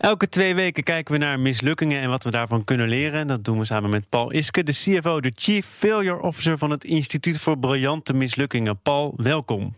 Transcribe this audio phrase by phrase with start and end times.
[0.00, 3.26] Elke twee weken kijken we naar mislukkingen en wat we daarvan kunnen leren.
[3.26, 6.84] Dat doen we samen met Paul Iske, de CFO, de Chief Failure Officer van het
[6.84, 8.78] Instituut voor Briljante Mislukkingen.
[8.82, 9.74] Paul, welkom.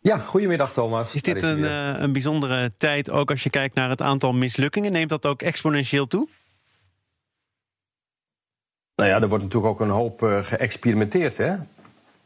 [0.00, 1.14] Ja, goedemiddag Thomas.
[1.14, 4.92] Is dit een, uh, een bijzondere tijd, ook als je kijkt naar het aantal mislukkingen?
[4.92, 6.28] Neemt dat ook exponentieel toe?
[8.96, 11.46] Nou ja, er wordt natuurlijk ook een hoop uh, geëxperimenteerd, hè?
[11.46, 11.64] Ja,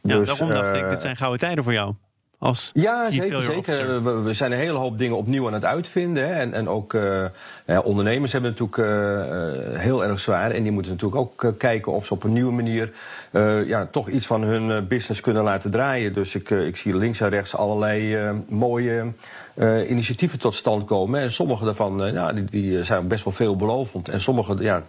[0.01, 1.95] dus, daarom dacht uh, ik, dit zijn gouden tijden voor jou.
[2.41, 3.43] Als ja, zeker.
[3.43, 4.03] zeker.
[4.03, 6.29] We, we, zijn een hele hoop dingen opnieuw aan het uitvinden.
[6.29, 6.33] Hè.
[6.33, 7.25] En, en ook uh,
[7.67, 10.51] ja, ondernemers hebben natuurlijk uh, heel erg zwaar.
[10.51, 12.93] En die moeten natuurlijk ook kijken of ze op een nieuwe manier
[13.67, 16.13] ja, toch iets van hun business kunnen laten draaien.
[16.13, 19.13] Dus ik, ik zie links en rechts allerlei mooie
[19.89, 21.21] initiatieven tot stand komen.
[21.21, 24.09] En sommige daarvan ja, die, die, zijn best wel veelbelovend.
[24.09, 24.83] En sommige, ja,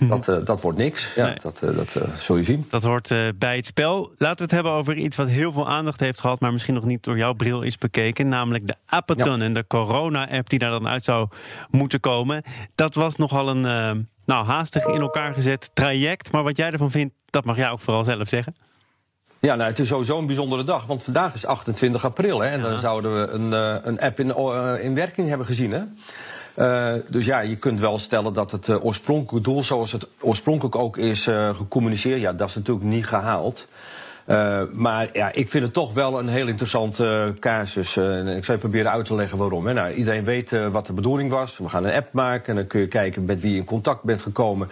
[0.24, 1.14] dat, dat wordt niks.
[1.14, 1.36] Ja, nee.
[1.42, 2.66] Dat, dat zul je zien.
[2.70, 4.12] Dat hoort bij het spel.
[4.16, 6.40] Laten we het hebben over iets wat heel veel aandacht heeft gehad...
[6.40, 8.28] maar misschien nog niet door jouw bril is bekeken.
[8.28, 9.44] Namelijk de Appeton ja.
[9.44, 11.28] en de corona-app die daar dan uit zou
[11.70, 12.42] moeten komen.
[12.74, 16.32] Dat was nogal een nou, haastig in elkaar gezet traject.
[16.32, 18.54] Maar wat jij ervan vindt, dat mag jij ook vooral zelf zeggen.
[19.40, 22.40] Ja, nou, het is sowieso een bijzondere dag, want vandaag is 28 april.
[22.40, 25.72] Hè, en dan zouden we een, uh, een app in, uh, in werking hebben gezien.
[25.72, 25.82] Hè?
[26.94, 30.96] Uh, dus ja, je kunt wel stellen dat het oorspronkelijke doel, zoals het oorspronkelijk ook
[30.96, 33.66] is gecommuniceerd, ja, dat is natuurlijk niet gehaald.
[34.26, 37.96] Uh, maar ja, ik vind het toch wel een heel interessante uh, casus.
[37.96, 39.66] Uh, ik zal je proberen uit te leggen waarom.
[39.66, 39.72] Hè.
[39.72, 41.58] Nou, iedereen weet wat de bedoeling was.
[41.58, 44.02] We gaan een app maken en dan kun je kijken met wie je in contact
[44.02, 44.68] bent gekomen...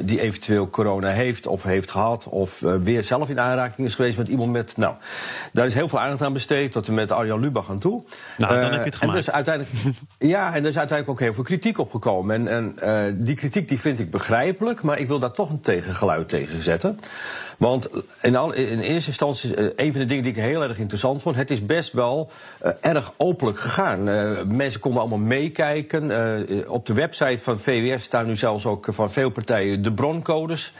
[0.00, 2.26] die eventueel corona heeft of heeft gehad...
[2.26, 4.76] of weer zelf in aanraking is geweest met iemand met...
[4.76, 4.94] Nou,
[5.52, 8.02] daar is heel veel aandacht aan besteed, tot en met Arjan Lubach aan toe.
[8.36, 9.18] Nou, dan heb je het gemaakt.
[9.18, 9.74] En dus uiteindelijk,
[10.34, 12.48] ja, en er is uiteindelijk ook heel veel kritiek op gekomen.
[12.48, 16.28] En, en die kritiek die vind ik begrijpelijk, maar ik wil daar toch een tegengeluid
[16.28, 16.98] tegen zetten.
[17.60, 17.88] Want
[18.20, 21.22] in, al, in eerste instantie, uh, een van de dingen die ik heel erg interessant
[21.22, 22.30] vond, het is best wel
[22.64, 24.08] uh, erg openlijk gegaan.
[24.08, 26.68] Uh, mensen konden allemaal meekijken.
[26.68, 30.72] op de website van VWS staan nu zelfs ook van veel partijen de broncodes.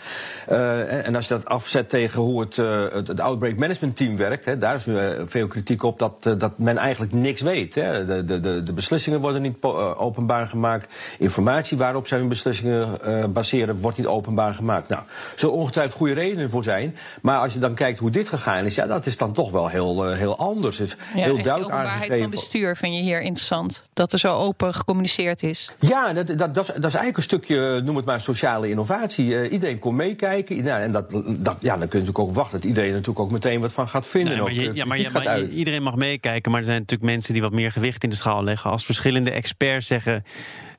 [0.47, 4.59] en als je dat afzet tegen hoe het, het, het Outbreak Management Team werkt, hè,
[4.59, 7.75] daar is nu veel kritiek op dat, dat men eigenlijk niks weet.
[7.75, 8.07] Hè.
[8.07, 9.63] De, de, de, beslissingen worden niet
[9.97, 10.95] openbaar gemaakt.
[11.19, 12.99] Informatie waarop zijn beslissingen
[13.33, 14.89] baseren wordt niet openbaar gemaakt.
[14.89, 15.03] Nou,
[15.37, 16.97] zo ongetwijfeld goede redenen voor zijn.
[17.23, 19.69] Maar als je dan kijkt hoe dit gegaan is, ja, dat is dan toch wel
[19.69, 20.79] heel, uh, heel anders.
[20.79, 23.89] Het is ja, heel duidelijk de openbaarheid van bestuur vind je hier interessant.
[23.93, 25.71] Dat er zo open gecommuniceerd is.
[25.79, 29.27] Ja, dat, dat, dat, is, dat is eigenlijk een stukje, noem het maar, sociale innovatie.
[29.27, 30.65] Uh, iedereen kon meekijken.
[30.65, 33.31] Ja, en dat, dat, ja, dan kun je natuurlijk ook wachten dat iedereen natuurlijk ook
[33.31, 34.33] meteen wat van gaat vinden.
[34.33, 36.81] Nee, maar je, ook, ja, maar, je, maar je, iedereen mag meekijken, maar er zijn
[36.81, 38.71] natuurlijk mensen die wat meer gewicht in de schaal leggen.
[38.71, 40.25] Als verschillende experts zeggen.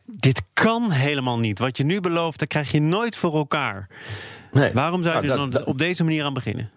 [0.05, 1.59] Dit kan helemaal niet.
[1.59, 3.87] Wat je nu belooft, dat krijg je nooit voor elkaar.
[4.51, 4.71] Nee.
[4.73, 6.69] Waarom zou je nou, er dan op deze manier aan beginnen?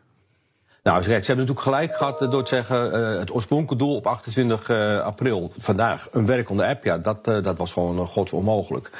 [0.85, 3.01] Nou, ze hebben natuurlijk gelijk gehad door te zeggen...
[3.01, 6.85] Uh, het oorspronkelijke doel op 28 uh, april, vandaag, een werkende app...
[6.85, 8.91] ja, dat, dat was gewoon gods onmogelijk.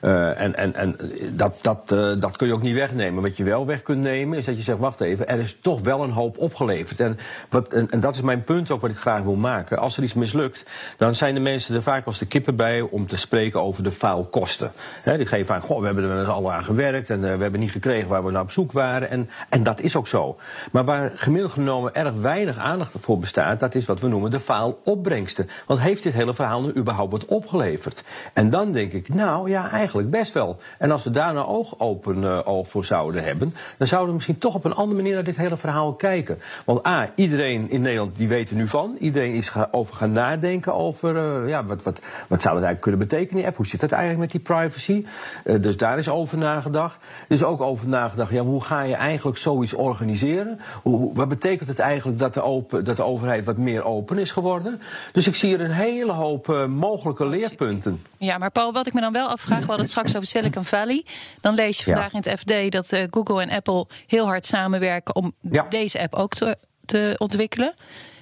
[0.00, 0.96] en en, en
[1.32, 1.88] dat, dat,
[2.20, 3.22] dat kun je ook niet wegnemen.
[3.22, 4.78] Wat je wel weg kunt nemen, is dat je zegt...
[4.78, 7.00] wacht even, er is toch wel een hoop opgeleverd.
[7.00, 7.18] En,
[7.48, 9.78] wat, en, dat is mijn punt ook wat ik graag wil maken.
[9.78, 10.64] Als er iets mislukt,
[10.96, 12.80] dan zijn de mensen er vaak als de kippen bij...
[12.80, 14.70] om te spreken over de faalkosten.
[15.04, 17.10] Die geven aan, goh, we hebben er met z'n aan gewerkt...
[17.10, 19.10] en we hebben niet gekregen waar we naar op zoek waren.
[19.10, 20.36] En, en dat is ook zo.
[20.70, 24.40] Maar waar gemiddeld genomen erg weinig aandacht voor bestaat, dat is wat we noemen de
[24.40, 25.48] faalopbrengsten.
[25.66, 28.02] Want heeft dit hele verhaal nu überhaupt wat opgeleverd?
[28.32, 30.58] En dan denk ik, nou ja, eigenlijk best wel.
[30.78, 34.14] En als we daar nou oog open uh, oog voor zouden hebben, dan zouden we
[34.14, 36.38] misschien toch op een andere manier naar dit hele verhaal kijken.
[36.64, 38.96] Want A, iedereen in Nederland die weet er nu van.
[38.98, 42.80] Iedereen is ga, over gaan nadenken over uh, ja, wat, wat, wat zou dat eigenlijk
[42.80, 43.56] kunnen betekenen, die app?
[43.56, 45.06] Hoe zit dat eigenlijk met die privacy?
[45.44, 46.98] Uh, dus daar is over nagedacht.
[47.28, 50.60] Er is ook over nagedacht, ja, hoe ga je eigenlijk zoiets organiseren?
[50.82, 54.30] Hoe, wat betekent het eigenlijk dat de, open, dat de overheid wat meer open is
[54.30, 54.80] geworden?
[55.12, 58.02] Dus ik zie er een hele hoop uh, mogelijke leerpunten.
[58.18, 60.64] Ja, maar Paul, wat ik me dan wel afvraag, we hadden het straks over Silicon
[60.64, 61.04] Valley.
[61.40, 62.18] Dan lees je vandaag ja.
[62.22, 65.66] in het FD dat uh, Google en Apple heel hard samenwerken om ja.
[65.68, 67.74] deze app ook te, te ontwikkelen.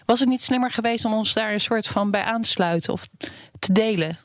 [0.04, 2.92] Was het niet slimmer geweest om ons daar een soort van bij aan te sluiten
[2.92, 3.06] of
[3.58, 4.18] te delen?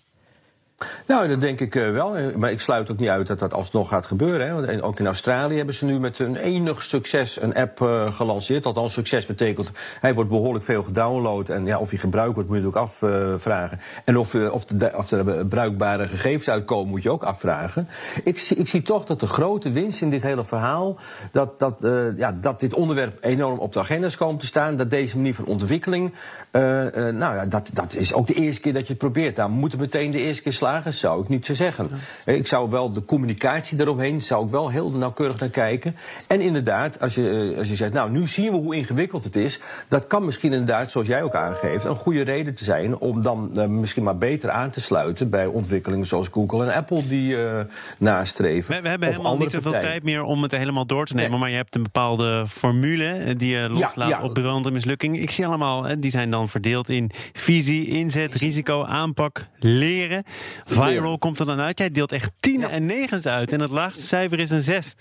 [1.07, 2.15] Nou, dat denk ik uh, wel.
[2.37, 4.67] Maar ik sluit ook niet uit dat dat alsnog gaat gebeuren.
[4.67, 4.83] Hè.
[4.83, 8.65] Ook in Australië hebben ze nu met een enig succes een app uh, gelanceerd.
[8.65, 11.49] Althans, succes betekent, hij wordt behoorlijk veel gedownload.
[11.49, 13.79] En ja, of hij gebruikt wordt, moet je ook afvragen.
[14.05, 17.87] en of, of, de, of er bruikbare gegevens uitkomen, moet je ook afvragen.
[18.23, 20.97] Ik, ik zie toch dat de grote winst in dit hele verhaal...
[21.31, 21.77] dat, dat,
[22.17, 24.75] ja, dat dit onderwerp enorm op de agenda is komen te staan.
[24.75, 26.13] Dat deze manier van ontwikkeling...
[26.51, 29.35] nou ja, dat, dat is ook de eerste keer dat je het probeert.
[29.35, 31.89] Nou, we moeten meteen de eerste keer slagen zou ik niet zo zeggen.
[32.25, 35.95] Ik zou wel de communicatie eromheen, zou ik wel heel nauwkeurig naar kijken.
[36.27, 39.35] En inderdaad, als je, eh, als je zegt, nou, nu zien we hoe ingewikkeld het
[39.35, 39.59] is.
[39.87, 43.51] Dat kan misschien inderdaad, zoals jij ook aangeeft, een goede reden te zijn om dan
[43.55, 47.59] uh, misschien maar beter aan te sluiten bij ontwikkelingen zoals Google en Apple die uh,
[47.97, 48.75] nastreven.
[48.75, 51.39] We, we hebben helemaal niet zoveel tijd meer om het helemaal door te nemen.
[51.39, 54.23] Maar je hebt een bepaalde formule die je loslaat ja, ja.
[54.23, 55.19] op brand en mislukking.
[55.19, 60.23] Ik zie allemaal, die zijn dan verdeeld in visie, inzet, risico, aanpak, leren.
[60.65, 61.79] Viral komt er dan uit.
[61.79, 63.53] Jij deelt echt tien en negens uit.
[63.53, 64.95] En het laagste cijfer is een zes.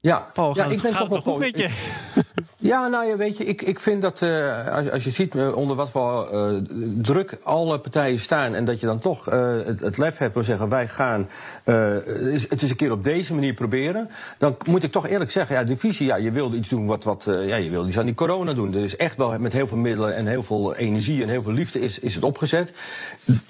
[0.00, 1.68] Ja, Paul, gaat, ja ik ben toch wel goed met je.
[2.66, 5.56] Ja, nou ja, weet je, ik, ik vind dat uh, als, als, je ziet uh,
[5.56, 6.56] onder wat voor uh,
[7.02, 10.46] druk alle partijen staan en dat je dan toch het, het, lef hebt om te
[10.46, 11.28] zeggen wij gaan
[11.64, 14.08] het is een keer op deze manier proberen,
[14.38, 17.04] dan moet ik toch eerlijk zeggen, ja, de visie, ja, je wilde iets doen wat,
[17.04, 18.74] wat ja, je wilde iets aan die corona doen.
[18.74, 21.80] Is echt wel met heel veel middelen en heel veel energie en heel veel liefde
[21.80, 22.72] is, is het opgezet.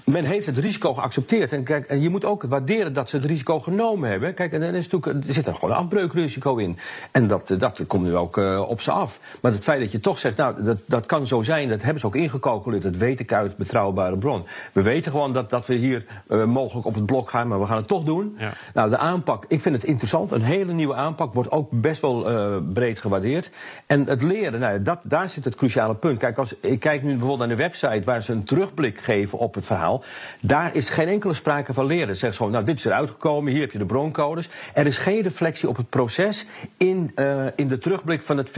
[0.05, 3.25] Men heeft het risico geaccepteerd en kijk, en je moet ook waarderen dat ze het
[3.25, 4.35] risico genomen hebben.
[4.35, 6.79] Kijk, en er, is er zit er gewoon een afbreukrisico in.
[7.11, 8.37] En dat, dat komt nu ook
[8.69, 9.06] op ze af.
[9.43, 12.01] Maar het feit dat je toch zegt, nou, dat, dat kan zo zijn, dat hebben
[12.01, 12.83] ze ook ingecalculeerd.
[12.83, 14.45] Dat weet ik uit betrouwbare bron.
[14.73, 17.67] We weten gewoon dat, dat we hier uh, mogelijk op het blok gaan, maar we
[17.67, 18.37] gaan het toch doen.
[18.39, 18.53] Ja.
[18.75, 20.33] Nou, de aanpak, ik vind het interessant.
[20.33, 23.51] Een hele nieuwe aanpak wordt ook best wel uh, breed gewaardeerd.
[23.87, 26.19] En het leren, nou, dat, daar zit het cruciale punt.
[26.19, 29.55] Kijk, als, ik kijk nu bijvoorbeeld naar de website waar ze een terugblik geven op
[29.55, 30.03] het verhaal.
[30.41, 32.09] Daar is geen enkele sprake van leren.
[32.09, 34.49] Ze zeggen gewoon, nou, dit is eruit gekomen, hier heb je de broncodes.
[34.75, 38.51] Er is geen reflectie op het proces in, uh, in de terugblik van het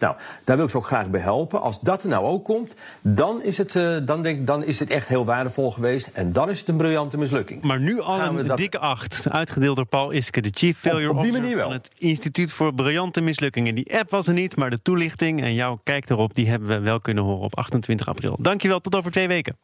[0.00, 1.60] Nou, daar wil ik ze ook graag bij helpen.
[1.60, 4.90] Als dat er nou ook komt, dan is het, uh, dan denk, dan is het
[4.90, 6.10] echt heel waardevol geweest.
[6.12, 7.62] En dan is het een briljante mislukking.
[7.62, 8.56] Maar nu al een dat...
[8.56, 12.52] dikke acht, uitgedeeld door Paul Iske, de Chief Failure op, op Officer van het Instituut
[12.52, 13.74] voor Briljante Mislukkingen.
[13.74, 16.78] Die app was er niet, maar de toelichting en jouw kijk erop, die hebben we
[16.78, 18.36] wel kunnen horen op 28 april.
[18.40, 19.56] Dankjewel, tot over twee weken.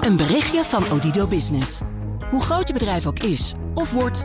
[0.00, 1.80] Een berichtje van Odido Business.
[2.30, 4.24] Hoe groot je bedrijf ook is of wordt,